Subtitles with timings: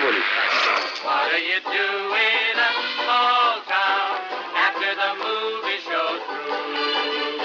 [0.00, 0.22] police.
[1.04, 4.20] What are you doing in a small town
[4.54, 7.40] after the movie show's through?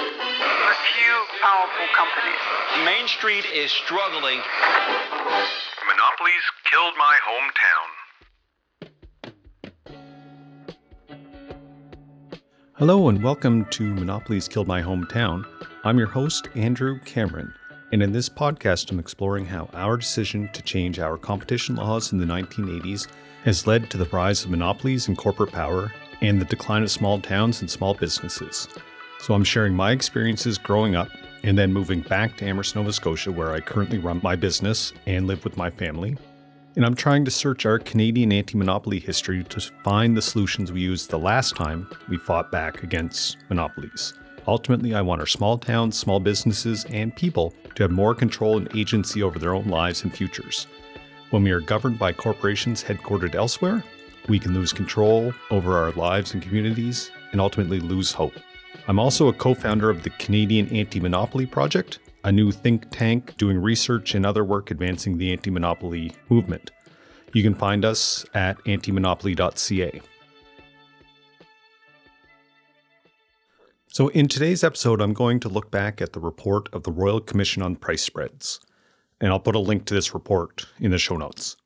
[0.68, 2.42] A few powerful companies.
[2.84, 4.40] Main Street is struggling.
[5.88, 7.88] Monopolies killed my hometown.
[12.74, 15.46] Hello and welcome to Monopolies Killed My Hometown.
[15.84, 17.54] I'm your host, Andrew Cameron,
[17.92, 22.18] and in this podcast, I'm exploring how our decision to change our competition laws in
[22.18, 23.06] the 1980s
[23.44, 25.92] has led to the rise of monopolies and corporate power
[26.22, 28.66] and the decline of small towns and small businesses.
[29.20, 31.08] So I'm sharing my experiences growing up
[31.42, 35.26] and then moving back to Amherst, Nova Scotia, where I currently run my business and
[35.26, 36.16] live with my family.
[36.76, 40.80] And I'm trying to search our Canadian anti monopoly history to find the solutions we
[40.80, 44.14] used the last time we fought back against monopolies.
[44.46, 48.68] Ultimately, I want our small towns, small businesses, and people to have more control and
[48.76, 50.66] agency over their own lives and futures.
[51.30, 53.82] When we are governed by corporations headquartered elsewhere,
[54.28, 58.34] we can lose control over our lives and communities and ultimately lose hope.
[58.88, 63.36] I'm also a co founder of the Canadian Anti Monopoly Project, a new think tank
[63.36, 66.70] doing research and other work advancing the anti monopoly movement.
[67.32, 70.02] You can find us at antimonopoly.ca.
[73.94, 77.20] So, in today's episode, I'm going to look back at the report of the Royal
[77.20, 78.58] Commission on Price Spreads,
[79.20, 81.58] and I'll put a link to this report in the show notes.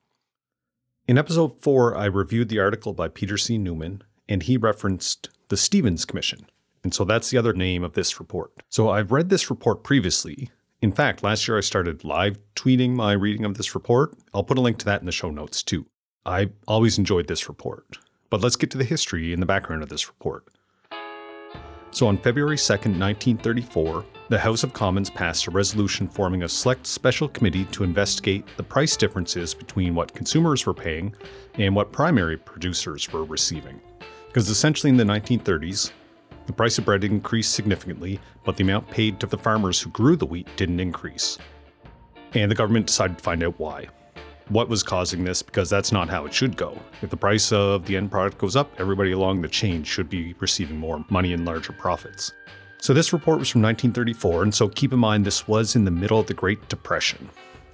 [1.06, 3.58] In episode 4, I reviewed the article by Peter C.
[3.58, 6.50] Newman, and he referenced the Stevens Commission.
[6.82, 8.50] And so that's the other name of this report.
[8.70, 10.50] So I've read this report previously.
[10.82, 14.16] In fact, last year I started live tweeting my reading of this report.
[14.34, 15.86] I'll put a link to that in the show notes too.
[16.24, 17.98] I always enjoyed this report.
[18.30, 20.48] But let's get to the history and the background of this report.
[21.96, 26.86] So on February 2nd, 1934, the House of Commons passed a resolution forming a select
[26.86, 31.14] special committee to investigate the price differences between what consumers were paying
[31.54, 33.80] and what primary producers were receiving.
[34.26, 35.92] Because essentially in the 1930s,
[36.44, 40.16] the price of bread increased significantly, but the amount paid to the farmers who grew
[40.16, 41.38] the wheat didn't increase.
[42.34, 43.88] And the government decided to find out why.
[44.48, 45.42] What was causing this?
[45.42, 46.78] Because that's not how it should go.
[47.02, 50.36] If the price of the end product goes up, everybody along the chain should be
[50.38, 52.32] receiving more money and larger profits.
[52.78, 55.90] So, this report was from 1934, and so keep in mind this was in the
[55.90, 57.28] middle of the Great Depression.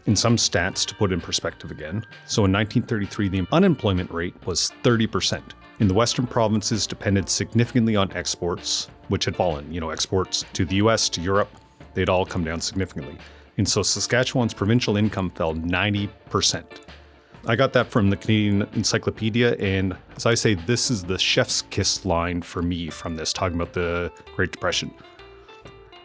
[0.06, 4.72] In some stats, to put in perspective again, so in 1933, the unemployment rate was
[4.82, 5.42] 30%.
[5.80, 9.70] In the western provinces depended significantly on exports, which had fallen.
[9.70, 11.50] You know, exports to the US, to Europe,
[11.92, 13.18] they'd all come down significantly.
[13.58, 16.64] And so Saskatchewan's provincial income fell 90%.
[17.46, 21.62] I got that from the Canadian Encyclopedia, and as I say, this is the chef's
[21.62, 24.94] kiss line for me from this, talking about the Great Depression.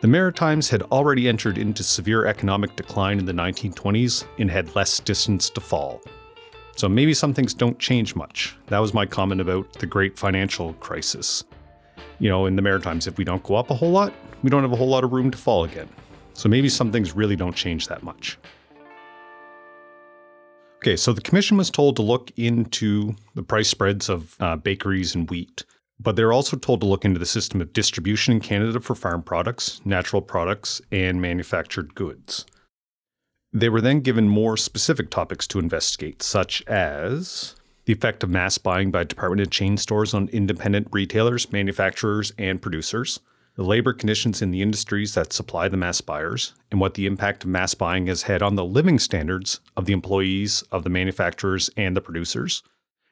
[0.02, 5.00] The Maritimes had already entered into severe economic decline in the 1920s and had less
[5.00, 6.02] distance to fall.
[6.76, 8.56] So maybe some things don't change much.
[8.68, 11.44] That was my comment about the great financial crisis.
[12.20, 14.64] You know, in the Maritimes, if we don't go up a whole lot, we don't
[14.64, 15.90] have a whole lot of room to fall again.
[16.38, 18.38] So maybe some things really don't change that much.
[20.78, 25.16] Okay, so the commission was told to look into the price spreads of uh, bakeries
[25.16, 25.66] and wheat,
[26.00, 29.24] but they're also told to look into the system of distribution in Canada for farm
[29.24, 32.46] products, natural products, and manufactured goods.
[33.52, 37.56] They were then given more specific topics to investigate, such as
[37.86, 42.62] the effect of mass buying by department and chain stores on independent retailers, manufacturers, and
[42.62, 43.22] producers,
[43.58, 47.44] the labor conditions in the industries that supply the mass buyers, and what the impact
[47.44, 51.68] of mass buying has had on the living standards of the employees of the manufacturers
[51.76, 52.62] and the producers,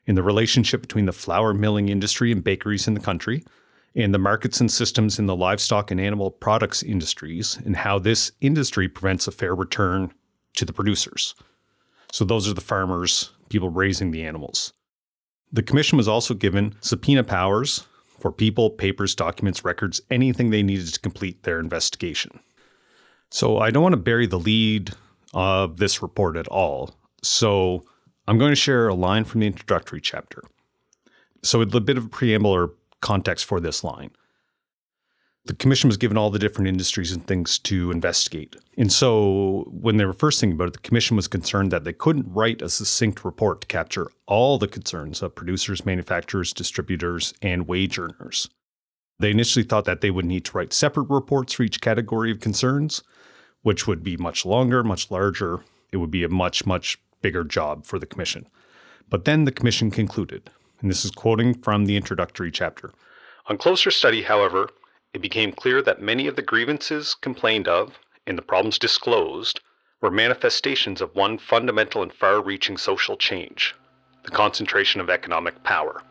[0.05, 3.43] in the relationship between the flour milling industry and bakeries in the country,
[3.95, 8.31] and the markets and systems in the livestock and animal products industries, and how this
[8.39, 10.13] industry prevents a fair return
[10.53, 11.33] to the producers.
[12.11, 14.73] So those are the farmers, people raising the animals.
[15.51, 17.87] The commission was also given subpoena powers
[18.25, 22.39] for people, papers, documents, records, anything they needed to complete their investigation.
[23.29, 24.89] So I don't want to bury the lead
[25.35, 26.95] of this report at all.
[27.21, 27.83] So
[28.27, 30.41] I'm going to share a line from the introductory chapter.
[31.43, 34.09] So a bit of preamble or context for this line
[35.45, 38.55] the commission was given all the different industries and things to investigate.
[38.77, 41.93] And so when they were first thinking about it, the commission was concerned that they
[41.93, 47.67] couldn't write a succinct report to capture all the concerns of producers, manufacturers, distributors, and
[47.67, 48.49] wage earners.
[49.19, 52.39] They initially thought that they would need to write separate reports for each category of
[52.39, 53.03] concerns,
[53.61, 55.59] which would be much longer, much larger.
[55.91, 58.47] It would be a much, much bigger job for the commission.
[59.09, 60.49] But then the commission concluded,
[60.81, 62.91] and this is quoting from the introductory chapter.
[63.47, 64.69] On closer study, however,
[65.15, 67.97] it became clear that many of the grievances complained of
[68.27, 69.61] and the problems disclosed
[70.01, 73.73] were manifestations of one fundamental and far reaching social change
[74.25, 76.01] the concentration of economic power.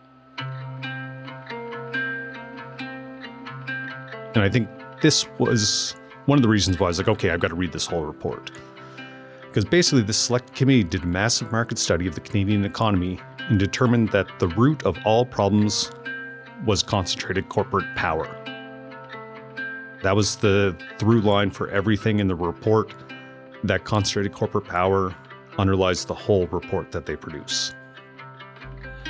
[4.34, 4.68] And I think
[5.02, 7.72] this was one of the reasons why I was like, okay, I've got to read
[7.72, 8.52] this whole report.
[9.42, 13.58] Because basically, the select committee did a massive market study of the Canadian economy and
[13.58, 15.90] determined that the root of all problems
[16.64, 18.34] was concentrated corporate power.
[20.04, 22.92] That was the through line for everything in the report.
[23.64, 25.16] That concentrated corporate power
[25.56, 27.74] underlies the whole report that they produce.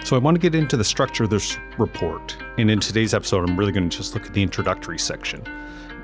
[0.05, 2.37] So I want to get into the structure of this report.
[2.59, 5.43] And in today's episode, I'm really going to just look at the introductory section.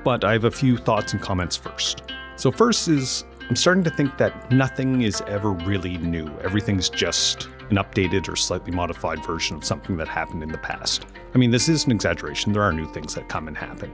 [0.03, 2.03] But I have a few thoughts and comments first.
[2.35, 6.27] So, first is I'm starting to think that nothing is ever really new.
[6.39, 11.05] Everything's just an updated or slightly modified version of something that happened in the past.
[11.33, 12.51] I mean, this is an exaggeration.
[12.51, 13.93] There are new things that come and happen.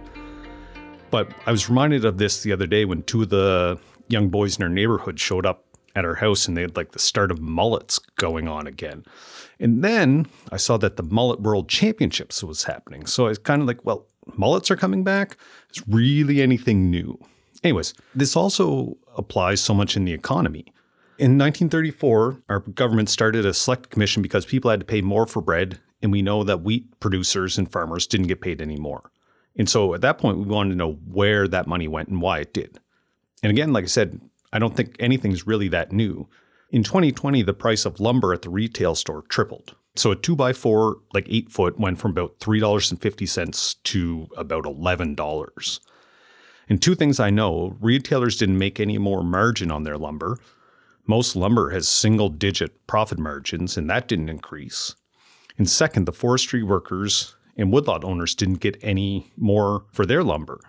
[1.09, 4.57] But I was reminded of this the other day when two of the young boys
[4.57, 5.63] in our neighborhood showed up
[5.95, 9.03] at our house and they had like the start of mullets going on again.
[9.59, 13.07] And then I saw that the Mullet World Championships was happening.
[13.07, 14.05] So I was kind of like, well,
[14.35, 15.37] mullets are coming back.
[15.73, 17.17] Is really anything new?
[17.63, 20.65] Anyways, this also applies so much in the economy.
[21.17, 25.41] In 1934, our government started a select commission because people had to pay more for
[25.41, 29.09] bread, and we know that wheat producers and farmers didn't get paid anymore.
[29.57, 32.39] And so at that point, we wanted to know where that money went and why
[32.39, 32.79] it did.
[33.43, 34.21] And again, like I said,
[34.53, 36.27] I don't think anything's really that new.
[36.69, 39.75] In 2020, the price of lumber at the retail store tripled.
[39.95, 45.79] So a two by four, like eight foot, went from about $3.50 to about $11.
[46.69, 50.37] And two things I know retailers didn't make any more margin on their lumber.
[51.07, 54.93] Most lumber has single digit profit margins, and that didn't increase.
[55.57, 60.61] And second, the forestry workers and woodlot owners didn't get any more for their lumber.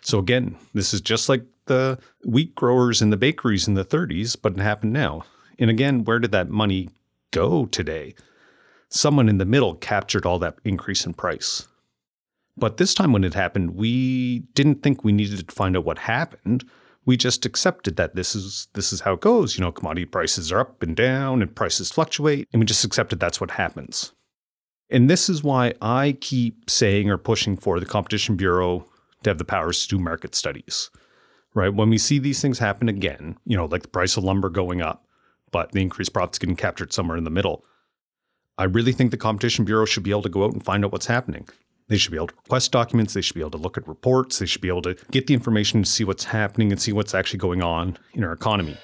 [0.00, 4.36] So again, this is just like the wheat growers and the bakeries in the 30s,
[4.40, 5.24] but it happened now.
[5.58, 6.90] And again, where did that money
[7.32, 8.14] go today?
[8.88, 11.66] Someone in the middle captured all that increase in price.
[12.56, 15.98] But this time when it happened, we didn't think we needed to find out what
[15.98, 16.64] happened.
[17.04, 19.56] We just accepted that this is this is how it goes.
[19.56, 23.20] You know, commodity prices are up and down and prices fluctuate, and we just accepted
[23.20, 24.12] that's what happens.
[24.90, 28.86] And this is why I keep saying or pushing for the Competition Bureau
[29.22, 30.90] to have the powers to do market studies.
[31.54, 31.74] Right?
[31.74, 34.82] When we see these things happen again, you know, like the price of lumber going
[34.82, 35.06] up,
[35.50, 37.64] but the increased profits getting captured somewhere in the middle.
[38.58, 40.92] I really think the Competition Bureau should be able to go out and find out
[40.92, 41.48] what's happening.
[41.88, 43.14] They should be able to request documents.
[43.14, 44.38] They should be able to look at reports.
[44.38, 47.14] They should be able to get the information to see what's happening and see what's
[47.14, 48.76] actually going on in our economy.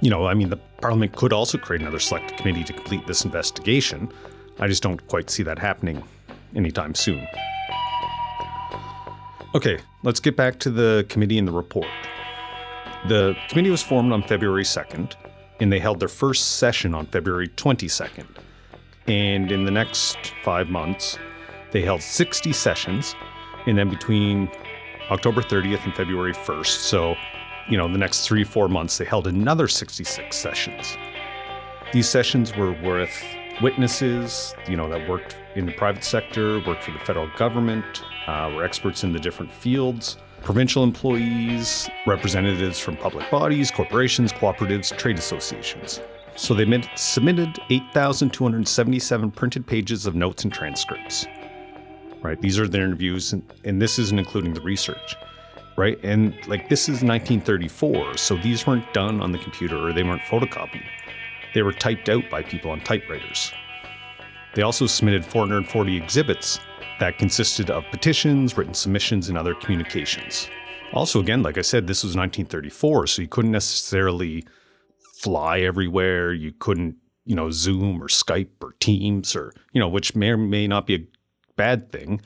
[0.00, 3.24] You know, I mean, the Parliament could also create another select committee to complete this
[3.24, 4.10] investigation.
[4.58, 6.02] I just don't quite see that happening
[6.54, 7.26] anytime soon.
[9.54, 11.88] Okay, let's get back to the committee and the report.
[13.08, 15.14] The committee was formed on February 2nd,
[15.60, 18.26] and they held their first session on February 22nd.
[19.06, 21.18] And in the next five months,
[21.72, 23.14] they held 60 sessions,
[23.66, 24.50] and then between
[25.10, 27.16] October 30th and February 1st, so,
[27.68, 30.96] you know, the next three, four months, they held another 66 sessions.
[31.92, 33.10] These sessions were with
[33.62, 37.84] witnesses, you know, that worked in the private sector, worked for the federal government,
[38.26, 44.96] uh, were experts in the different fields provincial employees, representatives from public bodies, corporations, cooperatives,
[44.96, 46.00] trade associations.
[46.36, 51.26] So they submitted 8,277 printed pages of notes and transcripts.
[52.22, 52.40] Right?
[52.40, 55.16] These are their interviews, and, and this isn't including the research.
[55.80, 55.98] Right?
[56.02, 60.20] And like this is 1934, so these weren't done on the computer or they weren't
[60.20, 60.84] photocopied.
[61.54, 63.50] They were typed out by people on typewriters.
[64.54, 66.60] They also submitted 440 exhibits
[66.98, 70.50] that consisted of petitions, written submissions, and other communications.
[70.92, 74.44] Also, again, like I said, this was 1934, so you couldn't necessarily
[75.14, 76.34] fly everywhere.
[76.34, 80.36] You couldn't, you know, Zoom or Skype or Teams or, you know, which may or
[80.36, 81.06] may not be a
[81.56, 82.20] bad thing.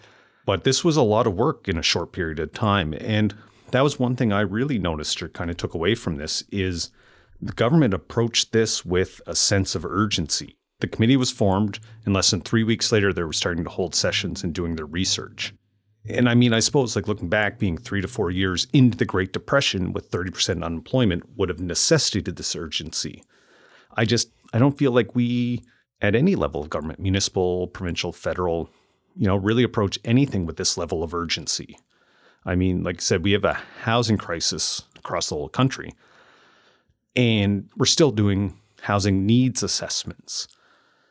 [0.47, 2.95] But this was a lot of work in a short period of time.
[3.01, 3.35] And
[3.71, 6.91] that was one thing I really noticed or kind of took away from this is
[7.41, 10.57] the government approached this with a sense of urgency.
[10.81, 13.95] The committee was formed, and less than three weeks later, they were starting to hold
[13.95, 15.55] sessions and doing their research.
[16.07, 19.07] And I mean, I suppose, like looking back, being three to four years into the
[19.07, 23.23] Great Depression with 30% unemployment would have necessitated this urgency.
[23.97, 25.63] I just, I don't feel like we,
[26.03, 28.69] at any level of government, municipal, provincial, federal,
[29.17, 31.79] you know, really approach anything with this level of urgency.
[32.45, 35.95] I mean, like I said, we have a housing crisis across the whole country,
[37.17, 40.49] and we're still doing housing needs assessments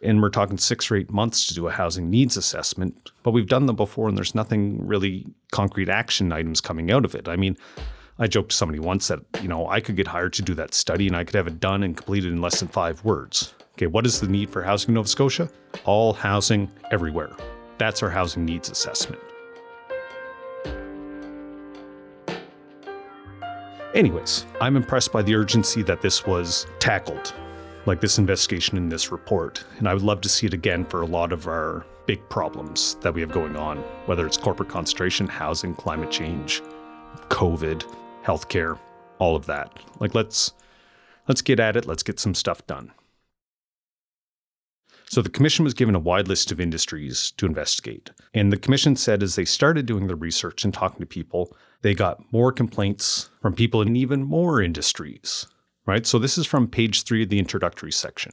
[0.04, 3.12] and we're talking six or eight months to do a housing needs assessment.
[3.24, 7.16] But we've done them before, and there's nothing really concrete action items coming out of
[7.16, 7.28] it.
[7.28, 7.58] I mean,
[8.20, 10.74] I joked to somebody once that, you know, I could get hired to do that
[10.74, 13.54] study and I could have it done and completed in less than five words.
[13.74, 15.50] Okay, what is the need for housing in Nova Scotia?
[15.86, 17.36] All housing everywhere.
[17.78, 19.22] That's our housing needs assessment.
[23.94, 27.34] Anyways, I'm impressed by the urgency that this was tackled,
[27.86, 31.04] like this investigation in this report, and I would love to see it again for
[31.04, 33.78] a lot of our big problems that we have going on,
[34.08, 36.64] whether it's corporate concentration, housing, climate change,
[37.30, 37.86] COVID,
[38.24, 38.80] healthcare,
[39.20, 39.80] all of that.
[40.00, 40.54] Like let's
[41.28, 42.92] let's get at it, let's get some stuff done.
[45.14, 48.10] So the commission was given a wide list of industries to investigate.
[48.34, 51.94] And the commission said as they started doing the research and talking to people, they
[51.94, 55.46] got more complaints from people in even more industries,
[55.86, 56.08] right?
[56.08, 58.32] So this is from page three of the introductory section.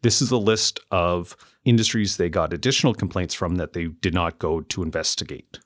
[0.00, 4.38] This is a list of industries they got additional complaints from that they did not
[4.38, 5.58] go to investigate.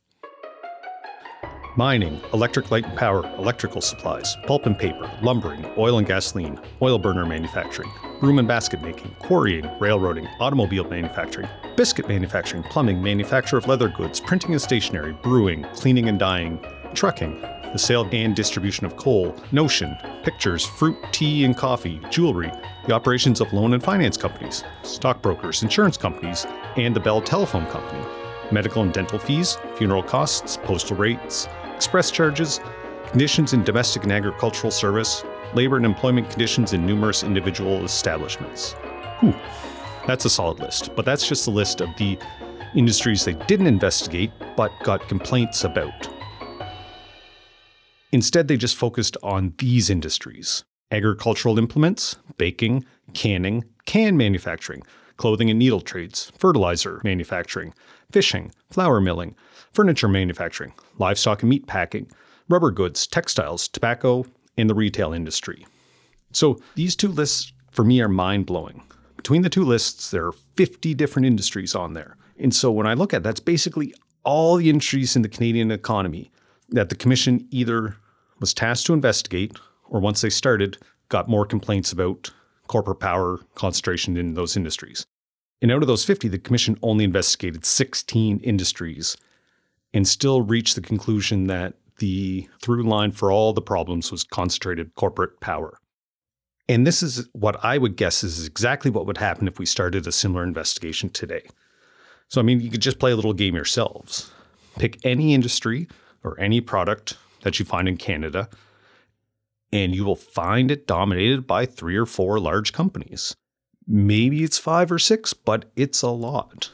[1.81, 6.99] Mining, electric light and power, electrical supplies, pulp and paper, lumbering, oil and gasoline, oil
[6.99, 13.67] burner manufacturing, broom and basket making, quarrying, railroading, automobile manufacturing, biscuit manufacturing, plumbing, manufacture of
[13.67, 17.41] leather goods, printing and stationery, brewing, cleaning and dyeing, trucking,
[17.73, 22.53] the sale and distribution of coal, notion, pictures, fruit, tea and coffee, jewelry,
[22.89, 26.47] the operations of loan and finance companies, stockbrokers, insurance companies,
[26.77, 28.05] and the Bell Telephone Company,
[28.53, 31.49] medical and dental fees, funeral costs, postal rates,
[31.81, 32.61] express charges,
[33.07, 38.75] conditions in domestic and agricultural service, labor and employment conditions in numerous individual establishments.
[39.21, 39.35] Whew,
[40.07, 42.19] that's a solid list, but that's just a list of the
[42.75, 46.07] industries they didn't investigate but got complaints about.
[48.13, 52.85] Instead, they just focused on these industries agricultural implements, baking,
[53.15, 54.83] canning, can manufacturing,
[55.17, 57.73] clothing and needle trades, fertilizer manufacturing,
[58.13, 59.35] fishing, flour milling,
[59.73, 62.11] furniture manufacturing, livestock and meat packing,
[62.49, 64.25] rubber goods, textiles, tobacco,
[64.57, 65.67] and the retail industry.
[66.33, 68.83] So these two lists for me are mind blowing.
[69.17, 72.17] Between the two lists, there are 50 different industries on there.
[72.39, 76.31] And so when I look at that's basically all the industries in the Canadian economy
[76.71, 77.97] that the commission either
[78.41, 79.59] was tasked to investigate
[79.89, 82.31] or once they started got more complaints about
[82.67, 85.05] corporate power concentration in those industries.
[85.61, 89.17] And out of those 50, the commission only investigated 16 industries
[89.93, 94.95] and still reached the conclusion that the through line for all the problems was concentrated
[94.95, 95.79] corporate power.
[96.69, 100.07] And this is what I would guess is exactly what would happen if we started
[100.07, 101.43] a similar investigation today.
[102.29, 104.31] So, I mean, you could just play a little game yourselves.
[104.79, 105.89] Pick any industry
[106.23, 108.49] or any product that you find in Canada,
[109.73, 113.35] and you will find it dominated by three or four large companies.
[113.87, 116.71] Maybe it's five or six, but it's a lot.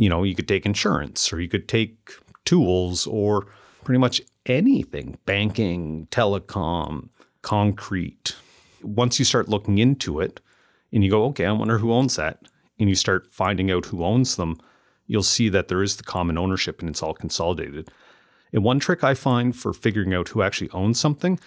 [0.00, 2.14] You know, you could take insurance or you could take
[2.46, 3.48] tools or
[3.84, 7.10] pretty much anything banking, telecom,
[7.42, 8.34] concrete.
[8.82, 10.40] Once you start looking into it
[10.90, 12.38] and you go, okay, I wonder who owns that,
[12.78, 14.58] and you start finding out who owns them,
[15.06, 17.90] you'll see that there is the common ownership and it's all consolidated.
[18.54, 21.38] And one trick I find for figuring out who actually owns something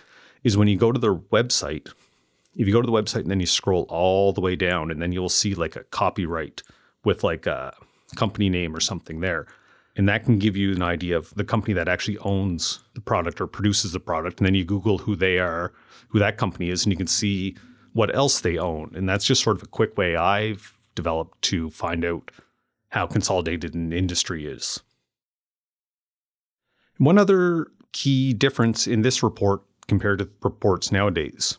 [0.44, 1.92] is when you go to their website,
[2.56, 5.02] if you go to the website and then you scroll all the way down and
[5.02, 6.62] then you'll see like a copyright
[7.04, 7.74] with like a
[8.14, 9.48] company name or something there.
[9.96, 13.40] And that can give you an idea of the company that actually owns the product
[13.40, 14.40] or produces the product.
[14.40, 15.72] And then you Google who they are,
[16.10, 17.56] who that company is, and you can see
[17.94, 18.92] what else they own.
[18.96, 22.32] And that's just sort of a quick way I've developed to find out
[22.90, 24.80] how consolidated an industry is.
[26.98, 31.58] One other key difference in this report compared to reports nowadays.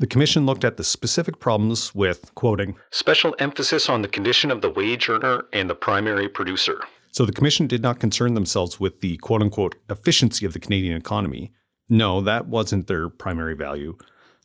[0.00, 4.60] The Commission looked at the specific problems with, quoting, special emphasis on the condition of
[4.60, 6.80] the wage earner and the primary producer.
[7.12, 10.96] So the Commission did not concern themselves with the quote unquote efficiency of the Canadian
[10.96, 11.52] economy.
[11.88, 13.96] No, that wasn't their primary value.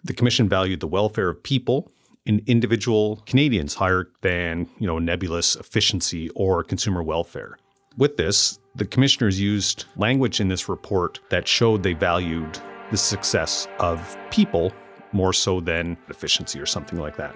[0.03, 1.91] The Commission valued the welfare of people
[2.27, 7.58] and individual Canadians higher than, you know, nebulous efficiency or consumer welfare.
[7.98, 12.60] With this, the commissioners used language in this report that showed they valued
[12.91, 14.72] the success of people
[15.12, 17.36] more so than efficiency or something like that.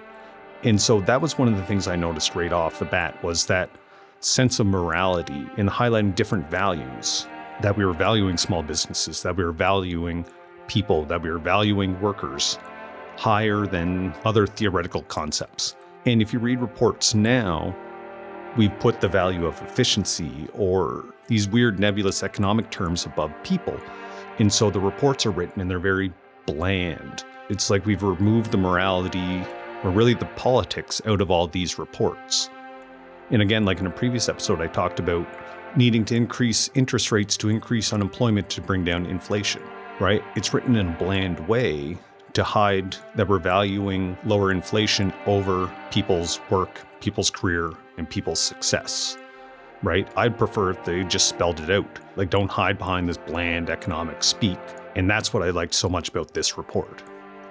[0.62, 3.46] And so that was one of the things I noticed right off the bat was
[3.46, 3.70] that
[4.20, 7.26] sense of morality in highlighting different values
[7.60, 10.24] that we were valuing small businesses, that we were valuing
[10.66, 12.58] people, that we were valuing workers
[13.16, 15.76] higher than other theoretical concepts.
[16.06, 17.76] And if you read reports now,
[18.56, 23.78] we've put the value of efficiency or these weird nebulous economic terms above people.
[24.38, 26.12] And so the reports are written and they're very
[26.46, 27.24] bland.
[27.50, 29.44] It's like we've removed the morality
[29.82, 32.48] or really the politics out of all these reports.
[33.30, 35.26] And again, like in a previous episode, I talked about
[35.76, 39.62] needing to increase interest rates to increase unemployment to bring down inflation.
[40.00, 40.22] right?
[40.36, 41.96] It's written in a bland way
[42.32, 49.16] to hide that we're valuing lower inflation over people's work, people's career, and people's success,
[49.82, 50.08] right?
[50.16, 52.00] I'd prefer if they just spelled it out.
[52.16, 54.58] Like, don't hide behind this bland economic speak.
[54.96, 57.02] And that's what I liked so much about this report.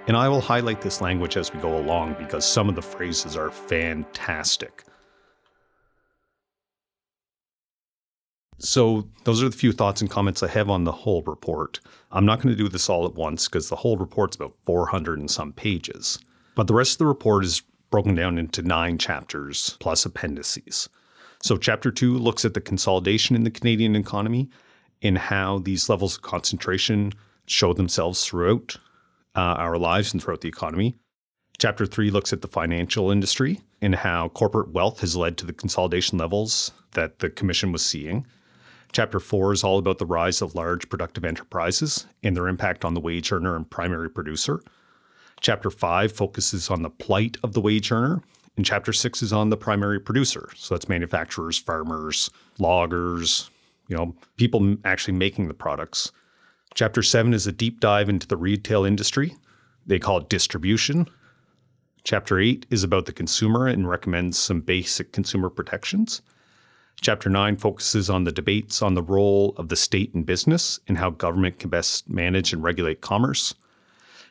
[0.06, 3.36] And I will highlight this language as we go along because some of the phrases
[3.36, 4.84] are fantastic.
[8.58, 11.80] So, those are the few thoughts and comments I have on the whole report.
[12.12, 15.18] I'm not going to do this all at once because the whole report's about 400
[15.18, 16.18] and some pages.
[16.54, 20.88] But the rest of the report is broken down into nine chapters plus appendices.
[21.42, 24.50] So, chapter two looks at the consolidation in the Canadian economy
[25.02, 27.12] and how these levels of concentration
[27.46, 28.76] show themselves throughout
[29.34, 30.96] uh, our lives and throughout the economy.
[31.58, 35.52] Chapter three looks at the financial industry and how corporate wealth has led to the
[35.52, 38.26] consolidation levels that the Commission was seeing.
[38.92, 42.94] Chapter four is all about the rise of large productive enterprises and their impact on
[42.94, 44.62] the wage earner and primary producer.
[45.40, 48.22] Chapter five focuses on the plight of the wage earner,
[48.56, 50.48] and chapter six is on the primary producer.
[50.54, 53.50] So that's manufacturers, farmers, loggers,
[53.88, 56.12] you know, people actually making the products.
[56.74, 59.36] Chapter seven is a deep dive into the retail industry.
[59.86, 61.08] They call it distribution.
[62.02, 66.20] Chapter eight is about the consumer and recommends some basic consumer protections.
[67.00, 70.96] Chapter 9 focuses on the debates on the role of the state in business and
[70.96, 73.54] how government can best manage and regulate commerce.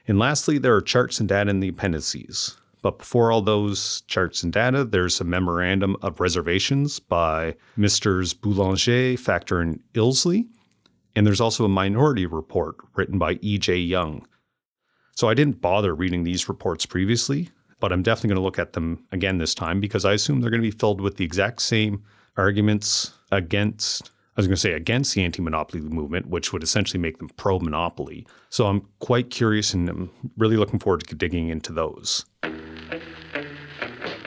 [0.07, 2.57] And lastly, there are charts and data in the appendices.
[2.81, 9.17] But before all those charts and data, there's a memorandum of reservations by Misters Boulanger,
[9.17, 10.47] Factor, and Ilsley.
[11.15, 13.77] And there's also a minority report written by E.J.
[13.77, 14.27] Young.
[15.15, 18.73] So I didn't bother reading these reports previously, but I'm definitely going to look at
[18.73, 21.61] them again this time because I assume they're going to be filled with the exact
[21.61, 22.03] same
[22.35, 27.19] arguments against I was going to say against the anti-monopoly movement, which would essentially make
[27.19, 28.25] them pro-monopoly.
[28.49, 32.25] So I'm quite curious and I'm really looking forward to digging into those.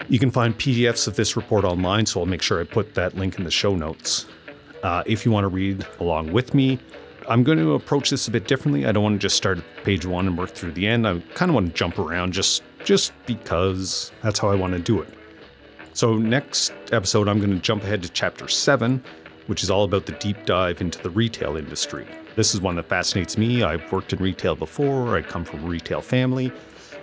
[0.08, 3.16] You can find PDFs of this report online, so I'll make sure I put that
[3.16, 4.26] link in the show notes.
[4.82, 6.78] Uh, if you want to read along with me,
[7.28, 8.86] I'm going to approach this a bit differently.
[8.86, 11.08] I don't want to just start at page one and work through the end.
[11.08, 14.78] I kind of want to jump around just just because that's how I want to
[14.78, 15.08] do it.
[15.92, 19.02] So next episode, I'm going to jump ahead to chapter seven,
[19.46, 22.06] which is all about the deep dive into the retail industry.
[22.36, 23.62] This is one that fascinates me.
[23.62, 25.16] I've worked in retail before.
[25.16, 26.52] I come from a retail family.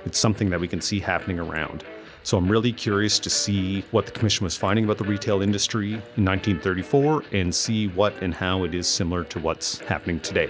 [0.06, 1.84] It's something that we can see happening around.
[2.24, 5.94] So I'm really curious to see what the commission was finding about the retail industry
[5.94, 10.50] in 1934 and see what and how it is similar to what's happening today.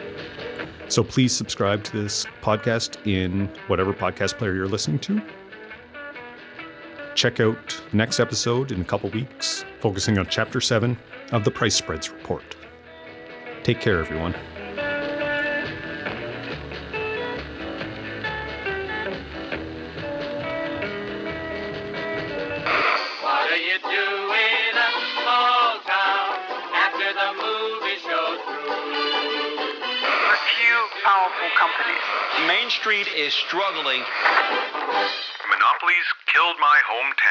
[0.87, 5.21] So please subscribe to this podcast in whatever podcast player you're listening to.
[7.15, 10.95] Check out the next episode in a couple weeks, focusing on Chapter 7
[11.31, 12.55] of the Price Spreads Report.
[13.63, 14.35] Take care, everyone.
[33.15, 34.01] Is struggling.
[35.49, 37.22] Monopolies killed my hometown.